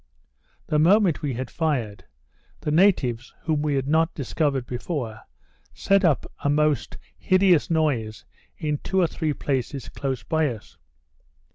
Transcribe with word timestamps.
The 0.65 0.79
moment 0.79 1.21
we 1.21 1.35
had 1.35 1.51
fired, 1.51 2.05
the 2.61 2.71
natives, 2.71 3.35
whom 3.43 3.61
we 3.61 3.75
had 3.75 3.87
not 3.87 4.15
discovered 4.15 4.65
before, 4.65 5.19
set 5.75 6.03
up 6.03 6.25
a 6.43 6.49
most 6.49 6.97
hideous 7.19 7.69
noise 7.69 8.25
in 8.57 8.79
two 8.79 8.99
or 8.99 9.05
three 9.05 9.33
places 9.33 9.89
close 9.89 10.23
by 10.23 10.47
us. 10.47 10.75